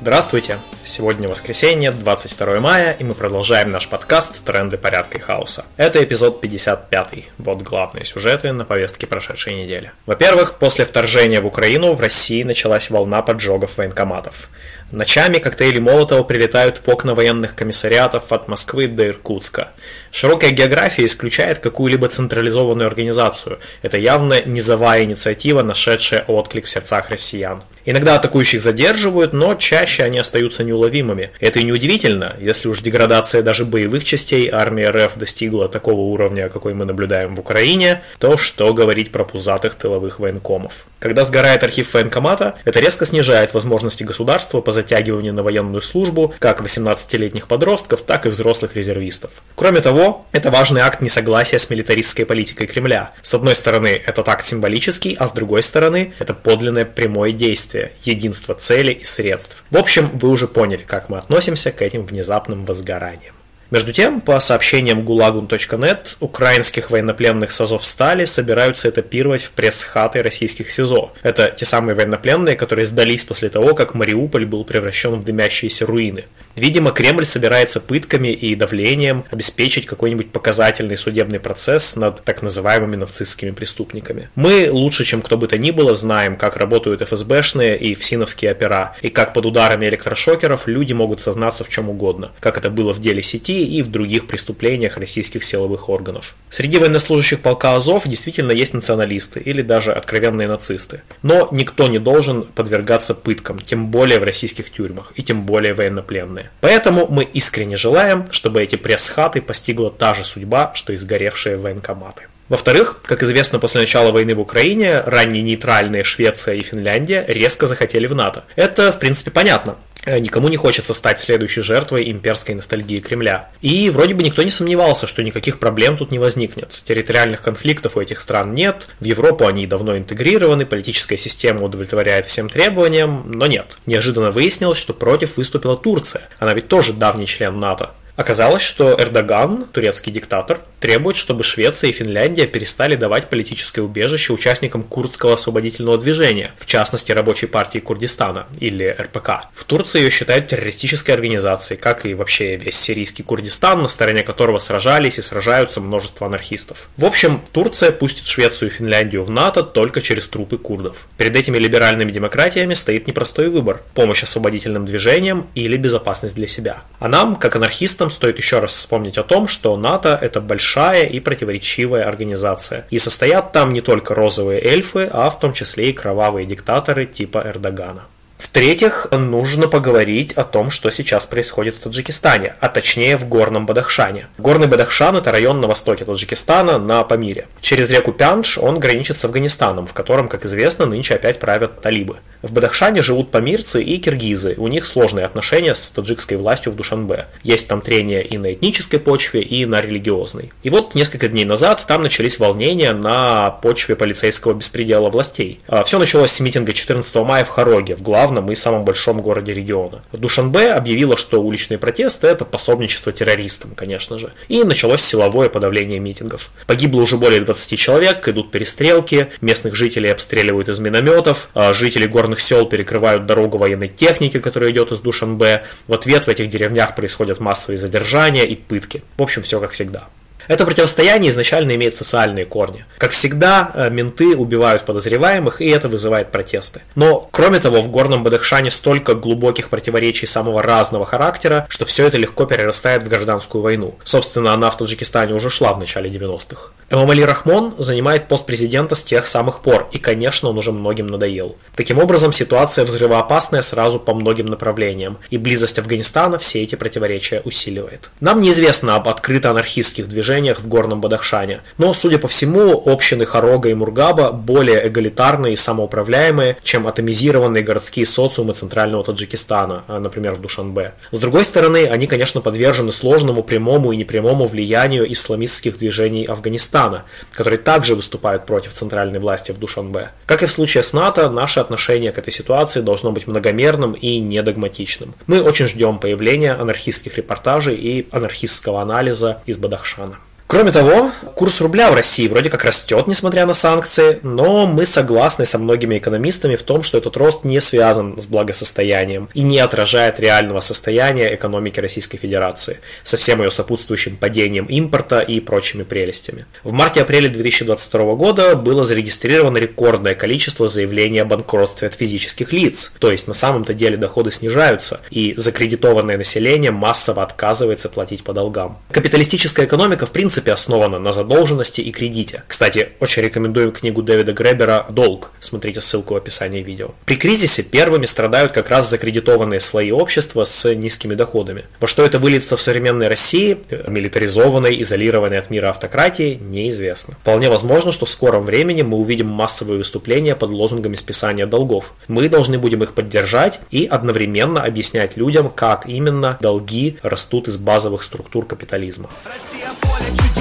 Здравствуйте! 0.00 0.58
Сегодня 0.84 1.28
воскресенье, 1.28 1.92
22 1.92 2.60
мая, 2.60 2.96
и 2.98 3.04
мы 3.04 3.14
продолжаем 3.14 3.70
наш 3.70 3.88
подкаст 3.88 4.44
«Тренды 4.44 4.76
порядка 4.76 5.18
и 5.18 5.20
хаоса». 5.20 5.64
Это 5.76 6.02
эпизод 6.02 6.40
55. 6.40 7.28
Вот 7.38 7.62
главные 7.62 8.04
сюжеты 8.04 8.52
на 8.52 8.64
повестке 8.64 9.06
прошедшей 9.06 9.54
недели. 9.54 9.92
Во-первых, 10.04 10.58
после 10.58 10.84
вторжения 10.84 11.40
в 11.40 11.46
Украину 11.46 11.94
в 11.94 12.00
России 12.00 12.42
началась 12.42 12.90
волна 12.90 13.22
поджогов 13.22 13.78
военкоматов. 13.78 14.50
Ночами 14.90 15.38
коктейли 15.38 15.78
Молотова 15.78 16.24
прилетают 16.24 16.78
в 16.84 16.88
окна 16.88 17.14
военных 17.14 17.54
комиссариатов 17.54 18.32
от 18.32 18.48
Москвы 18.48 18.88
до 18.88 19.08
Иркутска. 19.08 19.68
Широкая 20.10 20.50
география 20.50 21.06
исключает 21.06 21.60
какую-либо 21.60 22.08
централизованную 22.08 22.88
организацию. 22.88 23.60
Это 23.82 23.96
явно 23.96 24.42
низовая 24.44 25.04
инициатива, 25.04 25.62
нашедшая 25.62 26.24
отклик 26.26 26.66
в 26.66 26.70
сердцах 26.70 27.10
россиян. 27.10 27.62
Иногда 27.86 28.16
атакующих 28.16 28.62
задерживают, 28.62 29.32
но 29.32 29.54
чаще 29.54 30.04
они 30.04 30.18
остаются 30.18 30.64
неуловимыми. 30.64 31.30
Это 31.40 31.58
и 31.60 31.64
неудивительно, 31.64 32.34
если 32.40 32.68
уж 32.68 32.80
деградация 32.80 33.42
даже 33.42 33.64
боевых 33.64 34.04
частей 34.04 34.48
армии 34.50 34.84
РФ 34.84 35.16
достигла 35.16 35.68
такого 35.68 36.00
уровня, 36.00 36.48
какой 36.48 36.74
мы 36.74 36.84
наблюдаем 36.84 37.34
в 37.34 37.40
Украине, 37.40 38.02
то 38.18 38.36
что 38.38 38.72
говорить 38.72 39.12
про 39.12 39.24
пузатых 39.24 39.74
тыловых 39.74 40.18
военкомов. 40.18 40.86
Когда 40.98 41.24
сгорает 41.24 41.62
архив 41.62 41.92
военкомата, 41.92 42.54
это 42.64 42.80
резко 42.80 43.04
снижает 43.04 43.52
возможности 43.52 44.04
государства 44.04 44.62
по 44.62 44.72
затягиванию 44.72 45.34
на 45.34 45.42
военную 45.42 45.82
службу 45.82 46.32
как 46.38 46.62
18-летних 46.62 47.46
подростков, 47.46 48.00
так 48.00 48.24
и 48.24 48.30
взрослых 48.30 48.76
резервистов. 48.76 49.42
Кроме 49.54 49.80
того, 49.80 50.24
это 50.32 50.50
важный 50.50 50.80
акт 50.80 51.02
несогласия 51.02 51.58
с 51.58 51.68
милитаристской 51.68 52.24
политикой 52.24 52.66
Кремля. 52.66 53.10
С 53.20 53.34
одной 53.34 53.54
стороны, 53.54 54.00
этот 54.06 54.28
акт 54.30 54.46
символический, 54.46 55.14
а 55.18 55.26
с 55.26 55.32
другой 55.32 55.62
стороны, 55.62 56.14
это 56.18 56.32
подлинное 56.32 56.86
прямое 56.86 57.32
действие, 57.32 57.73
единство 58.00 58.54
цели 58.54 58.92
и 58.92 59.04
средств. 59.04 59.64
В 59.70 59.76
общем, 59.76 60.10
вы 60.14 60.28
уже 60.28 60.48
поняли, 60.48 60.82
как 60.82 61.08
мы 61.08 61.18
относимся 61.18 61.72
к 61.72 61.82
этим 61.82 62.04
внезапным 62.06 62.64
возгораниям. 62.64 63.34
Между 63.70 63.92
тем, 63.92 64.20
по 64.20 64.38
сообщениям 64.40 65.00
gulagun.net, 65.00 66.16
украинских 66.20 66.90
военнопленных 66.90 67.50
с 67.50 67.60
Азовстали 67.60 68.24
собираются 68.24 68.90
этапировать 68.90 69.42
в 69.42 69.50
пресс-хаты 69.50 70.22
российских 70.22 70.70
СИЗО. 70.70 71.12
Это 71.22 71.50
те 71.50 71.64
самые 71.64 71.96
военнопленные, 71.96 72.56
которые 72.56 72.86
сдались 72.86 73.24
после 73.24 73.48
того, 73.48 73.74
как 73.74 73.94
Мариуполь 73.94 74.46
был 74.46 74.64
превращен 74.64 75.14
в 75.14 75.24
дымящиеся 75.24 75.86
руины. 75.86 76.26
Видимо, 76.56 76.92
Кремль 76.92 77.24
собирается 77.24 77.80
пытками 77.80 78.28
и 78.28 78.54
давлением 78.54 79.24
обеспечить 79.30 79.86
какой-нибудь 79.86 80.30
показательный 80.30 80.96
судебный 80.96 81.40
процесс 81.40 81.96
над 81.96 82.22
так 82.22 82.42
называемыми 82.42 82.96
нацистскими 82.96 83.50
преступниками. 83.50 84.28
Мы 84.34 84.68
лучше, 84.70 85.04
чем 85.04 85.22
кто 85.22 85.36
бы 85.36 85.48
то 85.48 85.58
ни 85.58 85.70
было, 85.70 85.94
знаем, 85.94 86.36
как 86.36 86.56
работают 86.56 87.02
ФСБшные 87.02 87.76
и 87.76 87.94
ФСИНовские 87.94 88.52
опера, 88.52 88.96
и 89.02 89.08
как 89.08 89.32
под 89.32 89.46
ударами 89.46 89.86
электрошокеров 89.86 90.66
люди 90.68 90.92
могут 90.92 91.20
сознаться 91.20 91.64
в 91.64 91.68
чем 91.68 91.88
угодно, 91.88 92.30
как 92.40 92.56
это 92.56 92.70
было 92.70 92.92
в 92.92 93.00
деле 93.00 93.22
сети 93.22 93.66
и 93.66 93.82
в 93.82 93.90
других 93.90 94.26
преступлениях 94.26 94.96
российских 94.96 95.42
силовых 95.42 95.88
органов. 95.88 96.34
Среди 96.50 96.78
военнослужащих 96.78 97.40
полка 97.40 97.74
Азов 97.74 98.06
действительно 98.06 98.52
есть 98.52 98.74
националисты 98.74 99.40
или 99.40 99.62
даже 99.62 99.92
откровенные 99.92 100.48
нацисты. 100.48 101.02
Но 101.22 101.48
никто 101.50 101.88
не 101.88 101.98
должен 101.98 102.44
подвергаться 102.44 103.14
пыткам, 103.14 103.58
тем 103.58 103.88
более 103.88 104.20
в 104.20 104.24
российских 104.24 104.70
тюрьмах, 104.70 105.12
и 105.16 105.22
тем 105.22 105.44
более 105.44 105.74
военнопленные. 105.74 106.43
Поэтому 106.60 107.06
мы 107.06 107.24
искренне 107.24 107.76
желаем, 107.76 108.26
чтобы 108.30 108.62
эти 108.62 108.76
пресс-хаты 108.76 109.42
постигла 109.42 109.90
та 109.90 110.14
же 110.14 110.24
судьба, 110.24 110.72
что 110.74 110.92
и 110.92 110.96
сгоревшие 110.96 111.56
военкоматы. 111.56 112.24
Во-вторых, 112.48 113.00
как 113.02 113.22
известно, 113.22 113.58
после 113.58 113.80
начала 113.80 114.12
войны 114.12 114.34
в 114.34 114.40
Украине 114.40 115.00
ранее 115.00 115.42
нейтральные 115.42 116.04
Швеция 116.04 116.56
и 116.56 116.62
Финляндия 116.62 117.24
резко 117.26 117.66
захотели 117.66 118.06
в 118.06 118.14
НАТО. 118.14 118.44
Это, 118.54 118.92
в 118.92 118.98
принципе, 118.98 119.30
понятно. 119.30 119.76
Э, 120.04 120.18
никому 120.18 120.48
не 120.48 120.56
хочется 120.56 120.94
стать 120.94 121.20
следующей 121.20 121.62
жертвой 121.62 122.10
имперской 122.10 122.54
ностальгии 122.54 122.98
Кремля. 122.98 123.48
И 123.62 123.90
вроде 123.90 124.14
бы 124.14 124.22
никто 124.22 124.42
не 124.42 124.50
сомневался, 124.50 125.06
что 125.06 125.22
никаких 125.22 125.58
проблем 125.58 125.96
тут 125.96 126.10
не 126.10 126.18
возникнет. 126.18 126.82
Территориальных 126.84 127.42
конфликтов 127.42 127.96
у 127.96 128.00
этих 128.00 128.20
стран 128.20 128.54
нет, 128.54 128.88
в 129.00 129.04
Европу 129.04 129.46
они 129.46 129.66
давно 129.66 129.96
интегрированы, 129.96 130.66
политическая 130.66 131.16
система 131.16 131.62
удовлетворяет 131.62 132.26
всем 132.26 132.48
требованиям, 132.48 133.24
но 133.26 133.46
нет. 133.46 133.78
Неожиданно 133.86 134.30
выяснилось, 134.30 134.78
что 134.78 134.92
против 134.92 135.36
выступила 135.36 135.76
Турция. 135.76 136.28
Она 136.38 136.54
ведь 136.54 136.68
тоже 136.68 136.92
давний 136.92 137.26
член 137.26 137.58
НАТО. 137.58 137.90
Оказалось, 138.16 138.62
что 138.62 138.94
Эрдоган, 138.96 139.64
турецкий 139.72 140.12
диктатор, 140.12 140.60
требует, 140.78 141.16
чтобы 141.16 141.42
Швеция 141.42 141.90
и 141.90 141.92
Финляндия 141.92 142.46
перестали 142.46 142.94
давать 142.94 143.28
политическое 143.28 143.80
убежище 143.80 144.32
участникам 144.32 144.84
курдского 144.84 145.34
освободительного 145.34 145.98
движения, 145.98 146.52
в 146.58 146.66
частности 146.66 147.10
Рабочей 147.10 147.46
партии 147.46 147.78
Курдистана, 147.78 148.46
или 148.60 148.84
РПК. 148.86 149.48
В 149.52 149.64
Турции 149.64 150.00
ее 150.00 150.10
считают 150.10 150.46
террористической 150.46 151.14
организацией, 151.14 151.80
как 151.80 152.06
и 152.06 152.14
вообще 152.14 152.56
весь 152.56 152.78
сирийский 152.78 153.24
Курдистан, 153.24 153.82
на 153.82 153.88
стороне 153.88 154.22
которого 154.22 154.58
сражались 154.58 155.18
и 155.18 155.22
сражаются 155.22 155.80
множество 155.80 156.28
анархистов. 156.28 156.88
В 156.96 157.04
общем, 157.04 157.40
Турция 157.50 157.90
пустит 157.90 158.26
Швецию 158.26 158.70
и 158.70 158.72
Финляндию 158.72 159.24
в 159.24 159.30
НАТО 159.30 159.62
только 159.64 160.00
через 160.00 160.28
трупы 160.28 160.58
курдов. 160.58 161.08
Перед 161.16 161.34
этими 161.34 161.58
либеральными 161.58 162.12
демократиями 162.12 162.74
стоит 162.74 163.08
непростой 163.08 163.48
выбор– 163.48 163.82
помощь 163.94 164.22
освободительным 164.22 164.86
движениям 164.86 165.48
или 165.56 165.76
безопасность 165.76 166.36
для 166.36 166.46
себя. 166.46 166.82
А 167.00 167.08
нам, 167.08 167.36
как 167.36 167.56
анархистам, 167.56 168.03
этом 168.04 168.10
стоит 168.10 168.36
еще 168.36 168.58
раз 168.58 168.72
вспомнить 168.72 169.16
о 169.16 169.22
том, 169.22 169.48
что 169.48 169.76
НАТО– 169.76 170.18
это 170.22 170.42
большая 170.42 171.06
и 171.06 171.20
противоречивая 171.20 172.06
организация. 172.06 172.86
И 172.90 172.98
состоят 172.98 173.52
там 173.52 173.72
не 173.72 173.80
только 173.80 174.14
розовые 174.14 174.60
эльфы, 174.62 175.08
а 175.10 175.30
в 175.30 175.40
том 175.40 175.54
числе 175.54 175.88
и 175.88 175.92
кровавые 175.92 176.44
диктаторы 176.44 177.06
типа 177.06 177.42
Эрдогана. 177.46 178.02
В-третьих, 178.44 179.08
нужно 179.10 179.68
поговорить 179.68 180.32
о 180.34 180.44
том, 180.44 180.70
что 180.70 180.90
сейчас 180.90 181.24
происходит 181.24 181.76
в 181.76 181.80
Таджикистане, 181.80 182.54
а 182.60 182.68
точнее 182.68 183.16
в 183.16 183.26
Горном 183.26 183.64
Бадахшане. 183.64 184.28
Горный 184.36 184.66
Бадахшан– 184.66 185.16
это 185.18 185.32
район 185.32 185.62
на 185.62 185.66
востоке 185.66 186.04
Таджикистана, 186.04 186.78
на 186.78 187.02
Памире. 187.04 187.48
Через 187.62 187.88
реку 187.88 188.12
Пянш 188.12 188.58
он 188.58 188.78
граничит 188.78 189.18
с 189.18 189.24
Афганистаном, 189.24 189.86
в 189.86 189.94
котором, 189.94 190.28
как 190.28 190.44
известно, 190.44 190.84
нынче 190.84 191.14
опять 191.14 191.40
правят 191.40 191.80
талибы. 191.80 192.18
В 192.42 192.52
Бадахшане 192.52 193.00
живут 193.00 193.30
памирцы 193.30 193.82
и 193.82 193.96
киргизы, 193.96 194.54
у 194.58 194.68
них 194.68 194.86
сложные 194.86 195.24
отношения 195.24 195.74
с 195.74 195.88
таджикской 195.88 196.36
властью 196.36 196.70
в 196.72 196.76
Душанбе. 196.76 197.26
Есть 197.42 197.66
там 197.66 197.80
трения 197.80 198.20
и 198.20 198.36
на 198.36 198.52
этнической 198.52 199.00
почве, 199.00 199.40
и 199.40 199.64
на 199.64 199.80
религиозной. 199.80 200.52
И 200.62 200.68
вот 200.68 200.94
несколько 200.94 201.28
дней 201.28 201.46
назад 201.46 201.86
там 201.88 202.02
начались 202.02 202.38
волнения 202.38 202.92
на 202.92 203.50
почве 203.50 203.96
полицейского 203.96 204.52
беспредела 204.52 205.08
властей. 205.08 205.60
А, 205.66 205.82
Все 205.84 205.98
началось 205.98 206.32
с 206.32 206.40
митинга 206.40 206.74
14 206.74 207.14
мая 207.24 207.46
в 207.46 207.48
Хароге, 207.48 207.96
в 207.96 208.02
главном 208.02 208.33
и 208.50 208.54
самом 208.54 208.84
большом 208.84 209.20
городе 209.20 209.54
региона. 209.54 210.02
Душанбе 210.12 210.72
объявила, 210.72 211.16
что 211.16 211.42
уличные 211.42 211.78
протесты– 211.78 212.26
это 212.28 212.44
пособничество 212.44 213.12
террористам, 213.12 213.72
конечно 213.74 214.18
же. 214.18 214.32
И 214.48 214.62
началось 214.64 215.02
силовое 215.02 215.48
подавление 215.48 215.98
митингов. 215.98 216.50
Погибло 216.66 217.02
уже 217.02 217.16
более 217.16 217.40
20 217.40 217.78
человек, 217.78 218.26
идут 218.28 218.50
перестрелки, 218.50 219.28
местных 219.40 219.74
жителей 219.74 220.10
обстреливают 220.10 220.68
из 220.68 220.78
минометов, 220.78 221.50
а 221.54 221.74
жители 221.74 222.06
горных 222.06 222.40
сел 222.40 222.66
перекрывают 222.66 223.26
дорогу 223.26 223.58
военной 223.58 223.88
техники, 223.88 224.40
которая 224.40 224.70
идет 224.70 224.92
из 224.92 225.00
Душанбе. 225.00 225.64
В 225.86 225.92
ответ 225.92 226.24
в 226.24 226.28
этих 226.28 226.48
деревнях 226.48 226.96
происходят 226.96 227.40
массовые 227.40 227.78
задержания 227.78 228.44
и 228.44 228.54
пытки. 228.54 229.02
В 229.16 229.22
общем, 229.22 229.42
все 229.42 229.60
как 229.60 229.72
всегда. 229.72 230.08
Это 230.48 230.64
противостояние 230.66 231.30
изначально 231.30 231.74
имеет 231.74 231.96
социальные 231.96 232.44
корни. 232.44 232.84
Как 232.98 233.12
всегда, 233.12 233.70
э, 233.74 233.90
менты 233.90 234.36
убивают 234.36 234.84
подозреваемых, 234.84 235.60
и 235.60 235.68
это 235.68 235.88
вызывает 235.88 236.30
протесты. 236.30 236.82
Но, 236.94 237.28
кроме 237.30 237.60
того, 237.60 237.80
в 237.80 237.90
Горном 237.90 238.22
Бадахшане 238.22 238.70
столько 238.70 239.14
глубоких 239.14 239.70
противоречий 239.70 240.26
самого 240.26 240.62
разного 240.62 241.06
характера, 241.06 241.66
что 241.68 241.84
все 241.84 242.06
это 242.06 242.18
легко 242.18 242.44
перерастает 242.44 243.02
в 243.02 243.08
гражданскую 243.08 243.62
войну. 243.62 243.94
Собственно, 244.04 244.52
она 244.52 244.70
в 244.70 244.76
Таджикистане 244.76 245.34
уже 245.34 245.50
шла 245.50 245.72
в 245.72 245.78
начале 245.78 246.10
90-х. 246.10 246.70
Эмомали 246.90 247.22
Рахмон 247.22 247.74
занимает 247.78 248.28
пост 248.28 248.44
президента 248.44 248.94
с 248.94 249.02
тех 249.02 249.26
самых 249.26 249.60
пор, 249.60 249.88
и, 249.92 249.98
конечно, 249.98 250.50
он 250.50 250.58
уже 250.58 250.70
многим 250.70 251.06
надоел. 251.06 251.56
Таким 251.74 251.98
образом, 251.98 252.32
ситуация 252.32 252.84
взрывоопасная 252.84 253.62
сразу 253.62 253.98
по 253.98 254.14
многим 254.14 254.46
направлениям, 254.46 255.18
и 255.30 255.38
близость 255.38 255.78
Афганистана 255.78 256.38
все 256.38 256.62
эти 256.62 256.74
противоречия 256.74 257.40
усиливает. 257.44 258.10
Нам 258.20 258.40
неизвестно 258.40 258.96
об 258.96 259.08
открыто 259.08 259.50
анархистских 259.50 260.08
движениях 260.08 260.33
движениях 260.34 260.60
в 260.60 260.68
Горном 260.68 261.00
Бадахшане. 261.00 261.60
Но, 261.78 261.92
судя 261.94 262.18
по 262.18 262.28
всему, 262.28 262.82
общины 262.86 263.24
Харога 263.24 263.68
и 263.68 263.74
Мургаба 263.74 264.32
более 264.32 264.88
эгалитарные 264.88 265.52
и 265.52 265.56
самоуправляемые, 265.56 266.56
чем 266.62 266.86
атомизированные 266.86 267.62
городские 267.62 268.06
социумы 268.06 268.52
центрального 268.54 269.04
Таджикистана, 269.04 269.84
а, 269.86 270.00
например, 270.00 270.34
в 270.34 270.40
Душанбе. 270.40 270.94
С 271.12 271.18
другой 271.20 271.44
стороны, 271.44 271.86
они, 271.86 272.06
конечно, 272.06 272.40
подвержены 272.40 272.90
сложному 272.90 273.42
прямому 273.42 273.92
и 273.92 273.96
непрямому 273.96 274.46
влиянию 274.46 275.10
исламистских 275.12 275.78
движений 275.78 276.24
Афганистана, 276.24 277.04
которые 277.32 277.58
также 277.58 277.94
выступают 277.94 278.46
против 278.46 278.72
центральной 278.72 279.20
власти 279.20 279.52
в 279.52 279.58
Душанбе. 279.58 280.10
Как 280.26 280.42
и 280.42 280.46
в 280.46 280.52
случае 280.52 280.82
с 280.82 280.92
НАТО, 280.92 281.30
наше 281.30 281.60
отношение 281.60 282.10
к 282.12 282.18
этой 282.18 282.32
ситуации 282.32 282.80
должно 282.80 283.12
быть 283.12 283.26
многомерным 283.26 283.92
и 283.92 284.18
недогматичным. 284.18 285.14
Мы 285.26 285.40
очень 285.42 285.66
ждем 285.66 285.98
появления 285.98 286.52
анархистских 286.52 287.16
репортажей 287.16 287.76
и 287.76 288.06
анархистского 288.10 288.82
анализа 288.82 289.38
из 289.46 289.58
Бадахшана. 289.58 290.23
Кроме 290.54 290.70
того, 290.70 291.10
курс 291.34 291.60
рубля 291.60 291.90
в 291.90 291.96
России 291.96 292.28
вроде 292.28 292.48
как 292.48 292.64
растет, 292.64 293.08
несмотря 293.08 293.44
на 293.44 293.54
санкции, 293.54 294.20
но 294.22 294.68
мы 294.68 294.86
согласны 294.86 295.46
со 295.46 295.58
многими 295.58 295.98
экономистами 295.98 296.54
в 296.54 296.62
том, 296.62 296.84
что 296.84 296.96
этот 296.96 297.16
рост 297.16 297.42
не 297.42 297.60
связан 297.60 298.20
с 298.20 298.26
благосостоянием 298.26 299.28
и 299.34 299.42
не 299.42 299.58
отражает 299.58 300.20
реального 300.20 300.60
состояния 300.60 301.34
экономики 301.34 301.80
Российской 301.80 302.18
Федерации 302.18 302.78
со 303.02 303.16
всем 303.16 303.42
ее 303.42 303.50
сопутствующим 303.50 304.16
падением 304.16 304.66
импорта 304.66 305.18
и 305.18 305.40
прочими 305.40 305.82
прелестями. 305.82 306.46
В 306.62 306.72
марте-апреле 306.72 307.30
2022 307.30 308.14
года 308.14 308.54
было 308.54 308.84
зарегистрировано 308.84 309.58
рекордное 309.58 310.14
количество 310.14 310.68
заявлений 310.68 311.18
о 311.18 311.24
банкротстве 311.24 311.88
от 311.88 311.94
физических 311.94 312.52
лиц, 312.52 312.92
то 313.00 313.10
есть 313.10 313.26
на 313.26 313.34
самом-то 313.34 313.74
деле 313.74 313.96
доходы 313.96 314.30
снижаются, 314.30 315.00
и 315.10 315.34
закредитованное 315.36 316.16
население 316.16 316.70
массово 316.70 317.24
отказывается 317.24 317.88
платить 317.88 318.22
по 318.22 318.32
долгам. 318.32 318.78
Капиталистическая 318.92 319.64
экономика 319.64 320.06
в 320.06 320.12
принципе 320.12 320.43
принципе 320.44 320.52
основана 320.52 320.98
на 320.98 321.12
задолженности 321.12 321.80
и 321.80 321.90
кредите. 321.90 322.42
Кстати, 322.46 322.90
очень 323.00 323.22
рекомендуем 323.22 323.72
книгу 323.72 324.02
Дэвида 324.02 324.32
Гребера 324.32 324.86
«Долг». 324.90 325.30
Смотрите 325.40 325.80
ссылку 325.80 326.14
в 326.14 326.16
описании 326.16 326.62
видео. 326.62 326.90
При 327.06 327.16
кризисе 327.16 327.62
первыми 327.62 328.04
страдают 328.06 328.52
как 328.52 328.68
раз 328.68 328.90
закредитованные 328.90 329.60
слои 329.60 329.90
общества 329.90 330.44
с 330.44 330.74
низкими 330.74 331.14
доходами. 331.14 331.64
Во 331.80 331.88
что 331.88 332.04
это 332.04 332.18
выльется 332.18 332.56
в 332.56 332.62
современной 332.62 333.08
России, 333.08 333.56
милитаризованной, 333.88 334.80
изолированной 334.82 335.38
от 335.38 335.50
мира 335.50 335.70
автократии, 335.70 336.38
неизвестно. 336.40 337.14
Вполне 337.22 337.48
возможно, 337.48 337.92
что 337.92 338.04
в 338.04 338.10
скором 338.10 338.44
времени 338.44 338.82
мы 338.82 338.98
увидим 338.98 339.28
массовые 339.28 339.78
выступления 339.78 340.36
под 340.36 340.50
лозунгами 340.50 340.96
списания 340.96 341.46
долгов. 341.46 341.94
Мы 342.08 342.28
должны 342.28 342.58
будем 342.58 342.82
их 342.82 342.92
поддержать 342.94 343.60
и 343.70 343.86
одновременно 343.86 344.62
объяснять 344.62 345.16
людям, 345.16 345.50
как 345.50 345.86
именно 345.86 346.36
долги 346.40 346.98
растут 347.02 347.48
из 347.48 347.56
базовых 347.56 348.02
структур 348.02 348.46
капитализма. 348.46 349.08
Россия 349.24 349.70
поле 349.80 350.10
чудес 350.16 350.33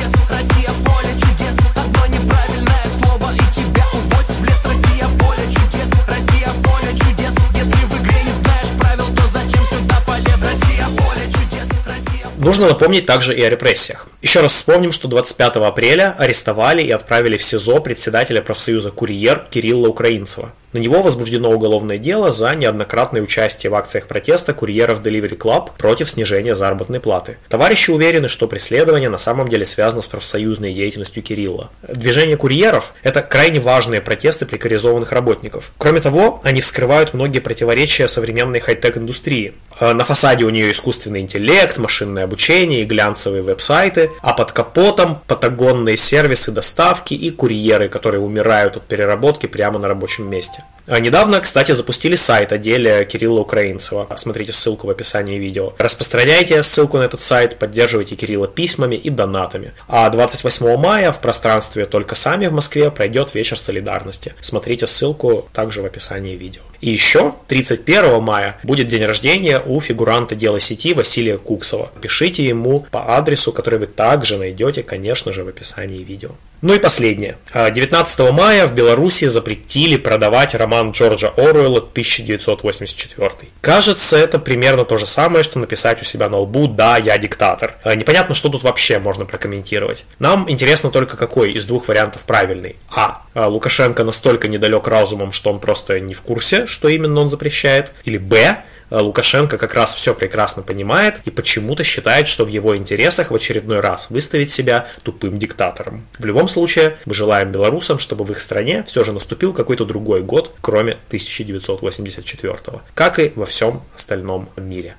Нужно 12.43 12.67
напомнить 12.67 13.05
также 13.05 13.33
и 13.33 13.41
о 13.41 13.49
репрессиях. 13.49 14.05
Еще 14.21 14.41
раз 14.41 14.53
вспомним, 14.53 14.91
что 14.91 15.07
25 15.07 15.55
апреля 15.55 16.13
арестовали 16.19 16.83
и 16.83 16.91
отправили 16.91 17.37
в 17.37 17.43
СИЗО 17.43 17.79
председателя 17.79 18.41
профсоюза 18.41 18.91
«Курьер» 18.91 19.47
Кирилла 19.49 19.87
Украинцева. 19.87 20.51
На 20.73 20.79
него 20.79 21.01
возбуждено 21.03 21.51
уголовное 21.51 21.99
дело 21.99 22.31
за 22.31 22.53
неоднократное 22.55 23.21
участие 23.21 23.69
в 23.69 23.75
акциях 23.75 24.07
протеста 24.07 24.53
курьеров 24.53 25.01
Delivery 25.01 25.37
Club 25.37 25.69
против 25.77 26.09
снижения 26.09 26.55
заработной 26.55 26.99
платы. 26.99 27.37
Товарищи 27.47 27.91
уверены, 27.91 28.27
что 28.27 28.47
преследование 28.47 29.09
на 29.09 29.19
самом 29.19 29.47
деле 29.47 29.65
связано 29.65 30.01
с 30.01 30.07
профсоюзной 30.07 30.73
деятельностью 30.73 31.21
Кирилла. 31.21 31.69
Движение 31.87 32.37
курьеров– 32.37 32.93
это 33.03 33.21
крайне 33.21 33.59
важные 33.59 34.01
протесты 34.01 34.47
прикоризованных 34.47 35.11
работников. 35.11 35.71
Кроме 35.77 36.01
того, 36.01 36.41
они 36.43 36.61
вскрывают 36.61 37.13
многие 37.13 37.39
противоречия 37.39 38.07
современной 38.07 38.59
хай-тек 38.59 38.97
индустрии. 38.97 39.53
Э, 39.79 39.93
на 39.93 40.03
фасаде 40.03 40.45
у 40.45 40.49
нее 40.49 40.71
искусственный 40.71 41.21
интеллект, 41.21 41.77
машинное 41.77 42.23
обучение 42.23 42.81
и 42.81 42.85
глянцевые 42.85 43.43
веб-сайты, 43.43 44.09
а 44.21 44.33
под 44.33 44.51
капотом 44.51 45.21
патагонные 45.27 45.97
сервисы 45.97 46.51
доставки 46.51 47.13
и 47.13 47.29
курьеры, 47.29 47.89
которые 47.89 48.21
умирают 48.21 48.77
от 48.77 48.83
переработки 48.83 49.45
прямо 49.45 49.77
на 49.79 49.87
рабочем 49.87 50.29
месте. 50.29 50.62
А 50.85 50.99
недавно, 50.99 51.39
кстати, 51.39 51.71
запустили 51.71 52.15
сайт 52.15 52.51
о 52.51 52.57
деле 52.57 53.05
Кирилла 53.05 53.39
Украинцева. 53.41 54.07
Смотрите 54.17 54.51
ссылку 54.51 54.87
в 54.87 54.89
описании 54.89 55.39
видео. 55.39 55.73
Распространяйте 55.77 56.61
ссылку 56.61 56.97
на 56.97 57.03
этот 57.03 57.21
сайт, 57.21 57.57
поддерживайте 57.57 58.15
Кирилла 58.15 58.47
письмами 58.47 58.95
и 58.95 59.09
донатами. 59.09 59.73
А 59.87 60.09
28 60.09 60.75
мая 60.77 61.13
в 61.13 61.21
пространстве 61.21 61.85
«Только 61.85 62.15
сами» 62.15 62.47
в 62.47 62.53
Москве 62.53 62.91
пройдет 62.91 63.33
вечер 63.33 63.57
солидарности. 63.57 64.33
Смотрите 64.41 64.85
ссылку 64.85 65.47
также 65.53 65.81
в 65.81 65.85
описании 65.85 66.35
видео. 66.35 66.61
И 66.83 66.89
еще 66.89 67.35
31 67.47 68.21
мая 68.21 68.57
будет 68.61 68.89
день 68.89 69.05
рождения 69.05 69.61
у 69.65 69.79
фигуранта 69.79 70.35
дела 70.35 70.59
сети 70.59 70.93
Василия 70.93 71.37
Куксова. 71.37 71.93
Пишите 72.01 72.43
ему 72.43 72.85
по 72.91 73.15
адресу, 73.15 73.53
который 73.53 73.79
вы 73.79 73.85
также 73.85 74.37
найдете, 74.37 74.83
конечно 74.83 75.31
же, 75.31 75.45
в 75.45 75.47
описании 75.47 76.03
видео. 76.03 76.31
Ну 76.61 76.73
и 76.73 76.79
последнее. 76.79 77.37
19 77.53 78.19
а, 78.19 78.31
мая 78.33 78.67
в 78.67 78.75
Беларуси 78.75 79.27
запретили 79.27 79.95
продавать 79.95 80.55
роман 80.55 80.91
Джорджа 80.91 81.29
Оруэлла 81.37 81.79
1984. 81.79 83.31
Кажется, 83.61 84.17
это 84.17 84.37
примерно 84.39 84.83
то 84.83 84.97
же 84.97 85.05
самое, 85.05 85.45
что 85.45 85.59
написать 85.59 86.01
у 86.01 86.05
себя 86.05 86.27
на 86.27 86.39
лбу 86.39 86.67
«Да, 86.67 86.97
я 86.97 87.17
диктатор». 87.17 87.75
А, 87.83 87.95
непонятно, 87.95 88.35
что 88.35 88.49
тут 88.49 88.63
вообще 88.63 88.99
можно 88.99 89.23
прокомментировать. 89.23 90.03
Нам 90.19 90.49
интересно 90.51 90.89
только 90.89 91.15
какой 91.15 91.53
из 91.53 91.63
двух 91.63 91.87
вариантов 91.87 92.23
правильный. 92.25 92.75
А. 92.93 93.22
а 93.33 93.47
Лукашенко 93.47 94.03
настолько 94.03 94.47
недалек 94.47 94.87
разумом, 94.87 95.31
что 95.31 95.51
он 95.51 95.59
просто 95.59 95.99
не 95.99 96.13
в 96.13 96.21
курсе, 96.21 96.65
что 96.65 96.87
именно 96.87 97.21
он 97.21 97.29
запрещает. 97.29 97.91
Или 98.05 98.17
Б 98.17 98.63
Э, 98.93 98.99
Лукашенко 98.99 99.57
как 99.57 99.73
раз 99.73 99.95
все 99.95 100.13
прекрасно 100.13 100.61
понимает 100.61 101.19
и 101.25 101.31
почему-то 101.31 101.83
считает, 101.83 102.27
что 102.27 102.45
в 102.45 102.47
его 102.47 102.77
интересах 102.77 103.31
в 103.31 103.35
очередной 103.35 103.79
раз 103.79 104.11
выставить 104.11 104.51
себя 104.51 104.87
тупым 105.01 105.39
диктатором. 105.39 106.05
В 106.19 106.25
любом 106.25 106.47
случае, 106.47 106.97
мы 107.05 107.13
желаем 107.15 107.51
белорусам, 107.51 107.97
чтобы 107.97 108.23
в 108.23 108.31
их 108.31 108.39
стране 108.39 108.83
все 108.87 109.03
же 109.03 109.11
наступил 109.11 109.51
какой-то 109.51 109.85
другой 109.85 110.21
год, 110.21 110.53
кроме 110.61 110.93
1984, 111.07 112.81
как 112.93 113.17
и 113.17 113.31
во 113.35 113.45
всем 113.47 113.81
остальном 113.95 114.49
мире. 114.57 114.95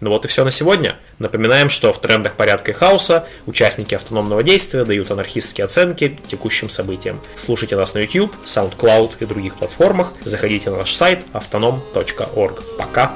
Ну 0.00 0.10
вот 0.10 0.24
и 0.24 0.28
все 0.28 0.44
на 0.44 0.50
сегодня. 0.50 0.96
Напоминаем, 1.18 1.70
что 1.70 1.92
в 1.92 2.00
трендах 2.00 2.34
порядка 2.34 2.72
и 2.72 2.74
хаоса 2.74 3.26
участники 3.46 3.94
автономного 3.94 4.42
действия 4.42 4.84
дают 4.84 5.10
анархистские 5.10 5.64
оценки 5.64 6.18
текущим 6.28 6.68
событиям. 6.68 7.20
Слушайте 7.34 7.76
нас 7.76 7.94
на 7.94 8.00
YouTube, 8.00 8.34
SoundCloud 8.44 9.12
и 9.20 9.24
других 9.24 9.56
платформах. 9.56 10.12
Заходите 10.24 10.70
на 10.70 10.78
наш 10.78 10.92
сайт 10.92 11.20
autonom.org. 11.32 12.62
Пока! 12.78 13.14